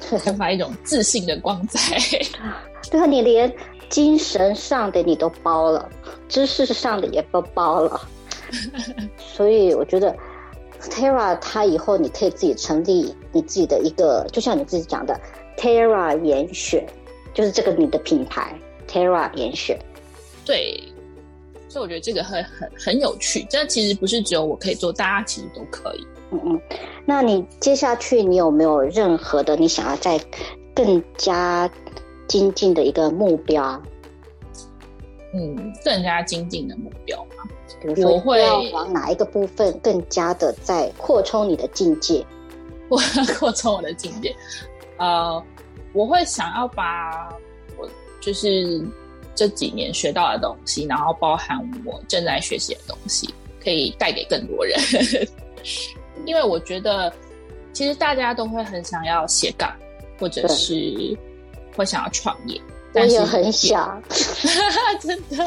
[0.00, 1.98] 散 发一种自信的光彩。
[2.90, 3.50] 对啊，你连
[3.88, 5.88] 精神上的你都包了，
[6.28, 8.00] 知识上的也都包了。
[9.16, 10.14] 所以我觉得
[10.80, 15.18] ，Terra 它以后你可以自己成立你自己的一个，就像你自己讲的
[15.56, 16.86] ，Terra 严选。
[17.34, 18.52] 就是这个你的品牌
[18.88, 19.78] Terra 严选，
[20.44, 20.82] 对，
[21.68, 23.46] 所以我觉得这个很很很有趣。
[23.48, 26.04] 这其实不是只有我可以做，大家其实都可以。
[26.32, 26.60] 嗯嗯，
[27.04, 30.18] 那你接下去你有没有任何的你想要再
[30.74, 31.70] 更加
[32.28, 33.82] 精进的一个目标？
[35.34, 37.42] 嗯，更加精进的目标吗？
[37.82, 42.24] 比如说我会要往哪一个部分更加的在扩充你的境界？
[42.88, 44.32] 我 要扩充我的境界，
[44.98, 45.42] 呃。
[45.94, 47.34] 我会想要把
[47.78, 47.88] 我
[48.20, 48.78] 就是
[49.34, 54.78] 这几年学到的东西，然后包含我正在学习的东西，可以带给更多人。
[56.26, 57.10] 因为我觉得，
[57.72, 59.74] 其实大家都会很想要斜杠，
[60.20, 61.16] 或者是
[61.78, 62.60] 会想要创业。
[62.94, 64.02] 我也很想，
[65.00, 65.44] 真的。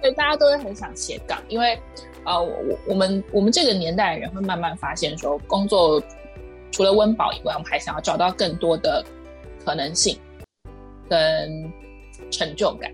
[0.00, 1.78] 对，大家都会很想斜杠，因为
[2.24, 6.02] 呃，我我我们我们这个年代的人会慢慢发现说，工作
[6.70, 9.04] 除了温饱以外，我们还想要找到更多的。
[9.64, 10.16] 可能性
[11.10, 11.68] 跟
[12.30, 12.88] 成就感，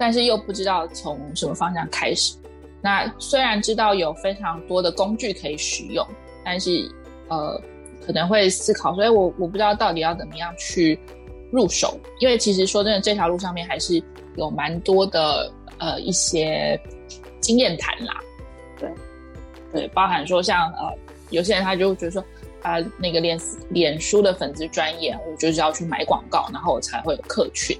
[0.00, 2.34] 但是又不知道从什么方向开始。
[2.82, 6.04] 那虽然知道有非常多的工具可以使用，
[6.44, 6.90] 但是
[7.28, 7.56] 呃，
[8.04, 10.98] 可能会思考，所以我我不知道到底要怎么样去
[11.50, 11.98] 入手。
[12.20, 14.02] 因为其实说真的，这条路上面还是
[14.36, 16.80] 有蛮多的呃一些
[17.40, 18.20] 经验谈啦。
[18.78, 18.90] 对
[19.72, 20.92] 对，包含说像呃
[21.30, 22.24] 有些人他就觉得说。
[22.62, 23.38] 啊，那个脸
[23.70, 27.78] 脸书的粉丝专业，我就是要去买广告，然后我才会有客群。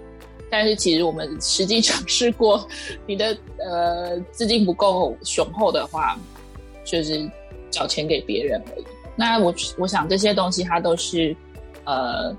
[0.48, 2.64] 但是其实我们实际尝试过，
[3.04, 6.16] 你的呃资金不够雄厚的话，
[6.84, 7.28] 就是
[7.68, 8.84] 找钱给别人而已。
[9.16, 11.34] 那我我想这些东西它都是
[11.84, 12.32] 呃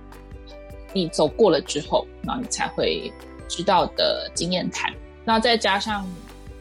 [0.98, 3.12] 你走过了之后，然后你才会
[3.48, 4.92] 知道的经验谈。
[5.24, 6.06] 那再加上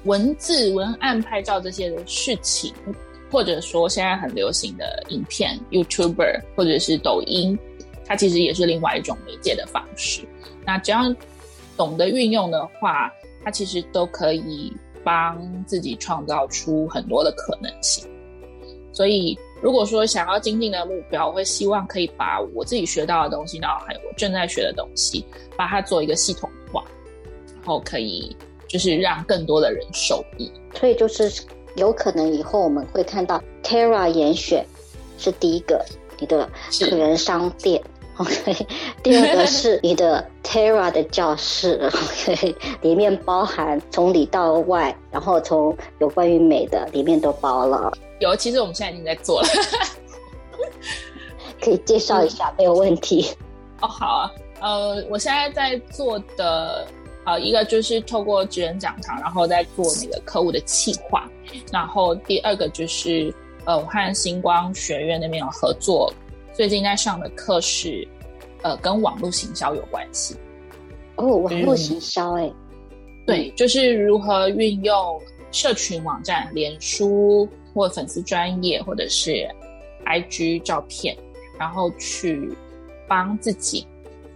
[0.05, 2.73] 文字、文案、拍照这些的事情。
[3.29, 7.59] 或者说，现在很流行的影片，YouTuber 或者是抖音，
[8.07, 10.23] 它其实也是另外一种媒介的方式。
[10.65, 11.13] 那只要
[11.77, 13.11] 懂得运用的话，
[13.45, 14.73] 它其实都可以
[15.03, 18.09] 帮自己创造出很多的可能性。
[18.93, 25.25] 所以，如果说想要精进的目标，我会希望可以把我自己学到的东西，然后还有我正在学的东西，
[25.57, 26.85] 把它做一个系统化，
[27.55, 28.37] 然后可以
[28.69, 30.51] 就是让更多的人受益。
[30.75, 31.31] 所以就是。
[31.77, 34.65] 有可能以后我们会看到 Terra 严选
[35.19, 35.85] 是第一个
[36.19, 36.49] 你的
[36.81, 37.83] 个人商店
[38.19, 38.67] ，OK。
[39.03, 42.55] 第二个是你的 Terra 的教室，OK。
[42.83, 47.93] 里面包含从里到外，然后从有关于美的里面都包了。
[48.21, 49.49] 有，其实我们现在已经在做了，
[51.61, 53.31] 可以介绍一下，嗯、没有问题。
[53.81, 54.31] 哦，好啊，
[54.61, 56.87] 呃，我现在在做的。
[57.27, 61.29] 呃，一个就是透过职人讲堂，然后再做那个客户的企划，
[61.73, 63.35] 然后第二个就是
[63.65, 66.09] 呃，我和星光学院那边有合作，
[66.57, 68.09] 最近在上的课是
[68.63, 70.35] 呃，跟网络行销有关系。
[71.17, 72.55] 哦，网络行销，哎、嗯，
[73.27, 75.21] 对，就是如何运用
[75.53, 79.47] 社群网站、脸书或粉丝专业，或者是
[80.07, 81.15] IG 照片，
[81.59, 82.51] 然后去
[83.07, 83.87] 帮自己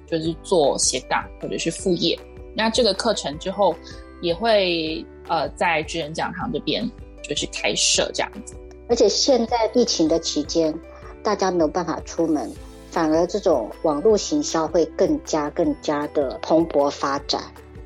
[0.06, 2.18] 就是做斜杠或者是副业。
[2.54, 3.74] 那这个课程之后
[4.20, 6.86] 也会呃在巨人讲堂这边
[7.22, 8.54] 就是开设这样子。
[8.90, 10.74] 而且现在疫情的期间，
[11.22, 12.50] 大家没有办法出门，
[12.90, 17.42] 反而这种网络行销会更加更加的蓬勃发展。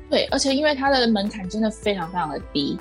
[0.09, 2.77] 对，而且因为它的门槛真的非常非常的低，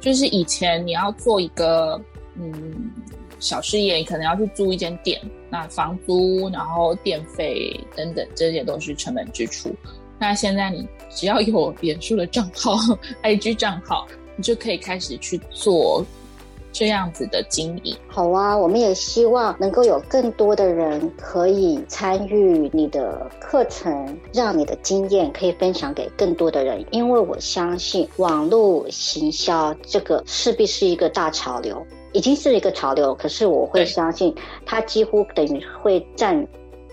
[0.00, 2.00] 就是以前你要做一个
[2.34, 2.90] 嗯
[3.38, 9.70] 小事业，你可能要去租一间店，那房租、然后电费等等这些都是成本支出。
[10.18, 12.74] 那现在你只要有 脸书的账号、
[13.22, 16.04] IG 账号，你就可以开始去做。
[16.72, 17.94] 这样子的经营。
[18.08, 26.84] 好啊，我们也希望能够有更多的人可以参与你的课程，让你的经验可以分享给更多的人。
[26.90, 33.14] 因为我相信网络行销这个势必是一个大潮流，已经是一个潮流。
[33.14, 36.46] 可是我会相信它几乎等于会占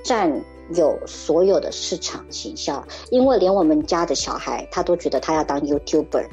[0.04, 0.30] 占
[0.76, 6.28] 有所有的市场行销，因为连我们家的小孩他都觉得他要当 YouTuber。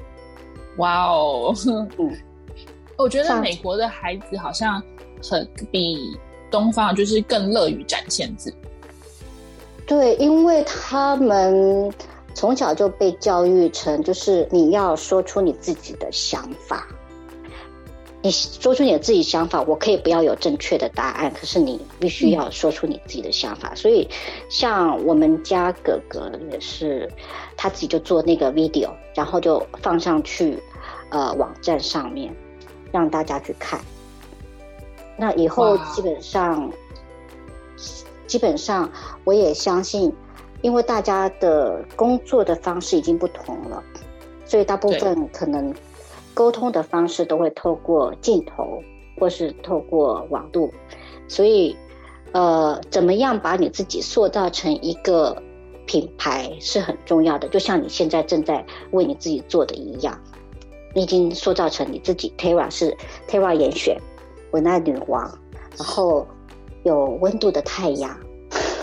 [0.78, 1.54] 哇哦，
[1.98, 2.10] 嗯。
[2.96, 4.82] 我觉得美国的孩子好像
[5.22, 5.98] 很比
[6.50, 8.56] 东方就是更乐于展现自己。
[9.86, 11.92] 对，因为他们
[12.34, 16.86] 从小就被教育成，就是你要说出你自己的想法。
[18.22, 23.68] 你说出你的自己想法，我可以不要有正确的答案，可是你必须要说出你自己的想法。
[23.72, 23.76] 嗯。
[23.76, 24.08] 所以，
[24.48, 27.08] 像我们家哥哥也是，
[27.56, 30.58] 他自己就做那个 video，然后就放上去
[31.10, 32.34] 呃网站上面。
[32.96, 33.78] 让大家去看，
[35.18, 36.72] 那以后基本上，
[38.26, 38.90] 基本上
[39.24, 40.10] 我也相信，
[40.62, 43.84] 因为大家的工作的方式已经不同了，
[44.46, 45.74] 所以大部分可能
[46.32, 48.82] 沟通的方式都会透过镜头，
[49.20, 50.70] 或是透过网络，
[51.28, 51.76] 所以
[52.32, 55.36] 呃，怎么样把你自己塑造成一个
[55.84, 60.18] 品牌是很重要的，就像你现在正在为你自己做的一样。
[60.96, 62.96] 你已经塑造成你自己，Tara 是
[63.28, 64.00] Tara 严选
[64.52, 65.30] 文案女王，
[65.76, 66.26] 然后
[66.84, 68.18] 有温度的太阳，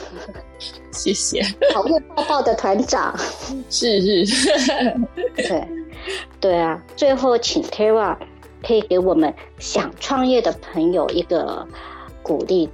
[0.94, 1.42] 谢谢，
[1.74, 3.18] 好运抱抱的团长，
[3.68, 4.38] 是 是，
[5.36, 5.68] 对
[6.40, 8.16] 对啊，最后请 Tara
[8.62, 11.68] 可以给我们想创业的朋友一个
[12.22, 12.70] 鼓励，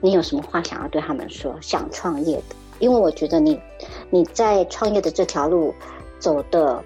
[0.00, 1.56] 你有什么话想要对他们说？
[1.60, 3.56] 想创业的，因为我觉得你
[4.10, 5.72] 你在创业的这条路
[6.18, 6.82] 走的。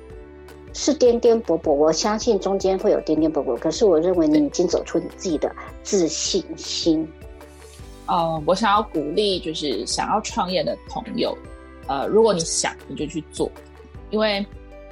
[0.75, 5.51] 是颠颠簸簸，我相信中间会有颠颠簸簸，可是我认为你已经走出你自己的
[5.83, 7.09] 自信心。
[8.07, 11.37] 呃，我想要鼓励，就是想要创业的朋友，
[11.87, 13.51] 呃，如果你想，你就去做，
[14.11, 14.45] 因为，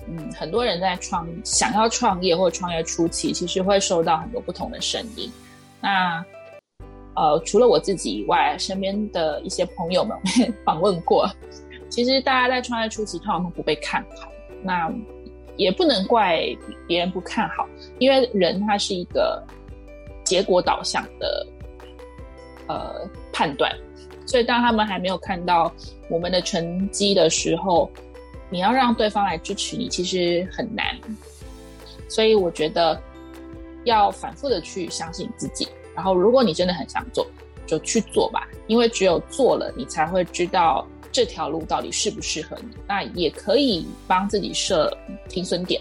[0.07, 5.33] 嗯，很多人在创想要创业或创业初期，其实会受到很多不同的声音。
[5.81, 6.23] 那，
[7.15, 10.15] 呃，除了我自己以外，身边的一些朋友们
[10.65, 11.27] 访问过，
[11.89, 14.29] 其实大家在创业初期通常都不被看好。
[14.63, 14.93] 那
[15.57, 16.41] 也不能怪
[16.87, 17.67] 别人不看好，
[17.99, 19.43] 因为人他是一个
[20.25, 21.47] 结果导向的
[22.69, 23.75] 呃判断，
[24.27, 25.73] 所以当他们还没有看到
[26.11, 27.91] 我们的成绩的时候，
[28.51, 30.85] 你要让对方来支持你，其实很难。
[32.09, 33.01] 所以我觉得
[33.85, 37.27] 要反复的去相信自己，然后如果你真的很想做，
[37.67, 40.87] 就去做吧，因为只有做了，你才会知道。
[41.13, 42.69] 这条路到底适不适合你？
[42.89, 44.95] 那也可以帮自己设
[45.29, 45.81] 停损点。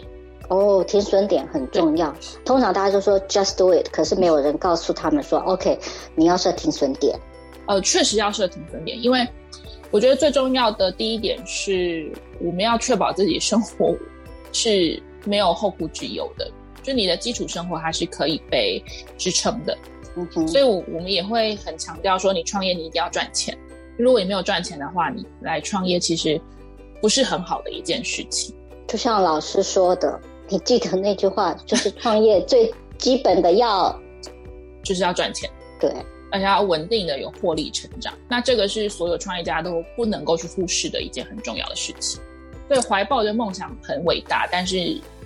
[0.49, 2.15] 哦，停损点很重要。
[2.45, 5.80] 通常大家都说 just do it，可是没有人告诉他们说 OK，
[6.15, 7.19] 你要设停损点。
[7.67, 9.28] 呃，确实要设停损点，因为
[9.89, 13.95] 我觉得最重要的第一点是我们要确保自己生活
[14.53, 16.47] 是没有后顾之忧的，
[16.84, 18.80] 就你的基础生活还是可以被
[19.17, 19.76] 支撑的。
[20.15, 23.57] 嗯哼，所以我我们也会很强调说，你创业你一定要赚钱。
[23.97, 26.39] 如果你没有赚钱的话，你来创业其实
[27.01, 28.55] 不是很好的一件事情。
[28.87, 30.19] 就像老师说的，
[30.49, 33.97] 你记得那句话，就是创业最基本的要
[34.83, 35.91] 就是要赚钱，对，
[36.31, 38.13] 而且要稳定的有获利成长。
[38.29, 42.21] 那这个是所有创业家都不能够去忽视的一件很重要的事情。
[42.67, 44.75] 对，怀抱的梦想很伟大，但是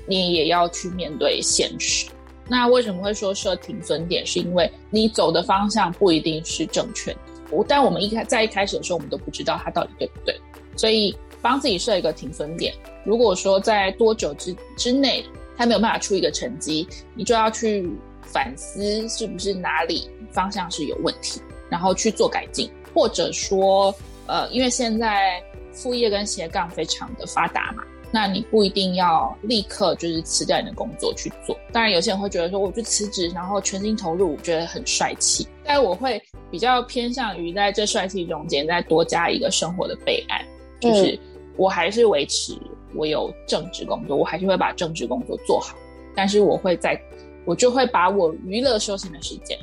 [0.05, 2.09] 你也要去面对现实。
[2.47, 4.26] 那为什么会说设停损点？
[4.26, 7.20] 是因为你走的方向不一定是正确的。
[7.68, 10.36] 但我们一开在一开始的时候，我们都不知道它到底对不对，
[10.76, 12.74] 所以帮自己设一个停损点。
[13.04, 15.26] 如果说在多久之之内，
[15.58, 17.89] 它没有办法出一个成绩，你就要去
[18.22, 23.93] 反思是不是哪里方向是有问题，然后去做改进，或者说，
[24.28, 25.41] 呃，因为现在
[25.74, 31.55] 副业跟斜杠非常的发达嘛，那你不一定要立刻就是辞掉你的工作去做。
[31.72, 35.47] 当然，有些人会觉得说，我就辞职，然后全心投入，我觉得很帅气。
[35.64, 40.43] 但我会比较偏向于在这帅气中间再多加一个生活的备案，
[40.80, 41.20] 就是
[41.55, 42.57] 我还是维持
[42.95, 45.76] 我有正职工作，我还是会把正职工作做好。
[46.16, 46.99] 但是我会在，
[47.45, 49.55] 我就会把我娱乐休闲的时间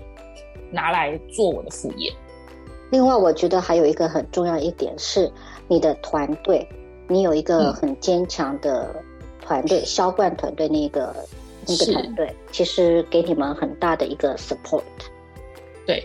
[0.70, 2.12] 拿来做我的副业。
[2.92, 5.28] 另外，我觉得还有一个很重要一点是
[5.66, 6.66] 你的团队。
[7.08, 8.94] 你有一个很坚强的
[9.40, 11.14] 团队，销、嗯、冠团队那个
[11.66, 14.82] 那个团队，其实给你们很大的一个 support。
[15.86, 16.04] 对，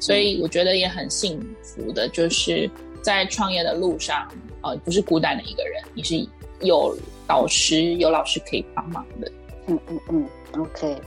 [0.00, 2.68] 所以我觉得也很幸福的，就是
[3.00, 4.26] 在创业的路上，
[4.62, 6.26] 呃，不是孤单的一个人，你是
[6.60, 9.30] 有导师、有老师可以帮忙的。
[9.66, 10.28] 嗯嗯嗯
[10.58, 11.00] ，OK，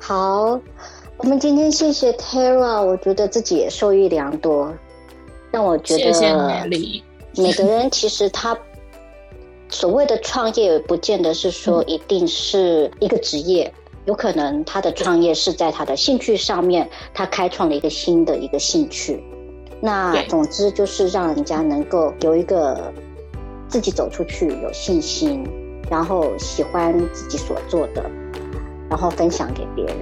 [0.00, 0.60] 好，
[1.16, 4.74] 我们今天谢谢 Tara，我觉得自己也受益良多。
[5.52, 7.02] 但我觉得，谢。
[7.36, 8.58] 每个人其实他。
[9.70, 19.22] 所谓的创业，也不见得是说一定是一个职业，嗯、有可能他的创业是在他的兴趣上面，他开创了一个新的一个兴趣。
[19.80, 22.92] 那总之就是让人家能够有一个
[23.68, 25.48] 自己走出去，有信心，
[25.90, 28.04] 然后喜欢自己所做的，
[28.90, 29.96] 然后分享给别人。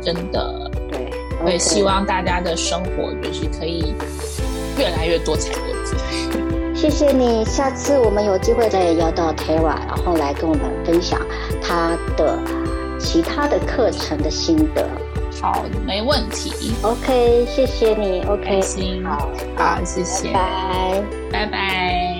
[0.00, 1.10] 真的，对，
[1.44, 3.94] 我也希望大家的生活就是可以
[4.78, 6.63] 越来越多彩多姿。
[6.84, 11.18] 谢谢你，下次我们有机会再邀到 Tara，然后来跟我们分享
[11.62, 12.38] 他的
[12.98, 14.86] 其他的课程的心得。
[15.40, 16.74] 好，没问题。
[16.82, 18.22] OK，谢谢你。
[18.26, 18.60] OK，
[19.02, 22.13] 好，好，谢谢，拜拜，拜拜。